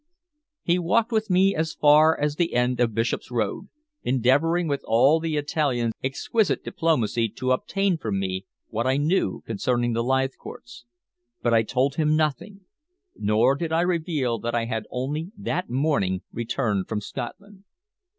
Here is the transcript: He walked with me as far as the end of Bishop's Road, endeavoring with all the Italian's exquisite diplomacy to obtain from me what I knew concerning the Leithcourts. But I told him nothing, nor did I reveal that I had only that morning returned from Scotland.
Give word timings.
He 0.63 0.79
walked 0.79 1.11
with 1.11 1.29
me 1.29 1.53
as 1.53 1.75
far 1.75 2.19
as 2.19 2.35
the 2.35 2.55
end 2.55 2.79
of 2.79 2.95
Bishop's 2.95 3.29
Road, 3.29 3.69
endeavoring 4.01 4.67
with 4.67 4.81
all 4.85 5.19
the 5.19 5.37
Italian's 5.37 5.93
exquisite 6.03 6.63
diplomacy 6.63 7.29
to 7.29 7.51
obtain 7.51 7.99
from 7.99 8.17
me 8.19 8.47
what 8.69 8.87
I 8.87 8.97
knew 8.97 9.43
concerning 9.45 9.93
the 9.93 10.03
Leithcourts. 10.03 10.85
But 11.43 11.53
I 11.53 11.61
told 11.61 11.97
him 11.97 12.15
nothing, 12.15 12.61
nor 13.15 13.53
did 13.53 13.71
I 13.71 13.81
reveal 13.81 14.39
that 14.39 14.55
I 14.55 14.65
had 14.65 14.87
only 14.89 15.29
that 15.37 15.69
morning 15.69 16.23
returned 16.31 16.87
from 16.87 16.99
Scotland. 16.99 17.63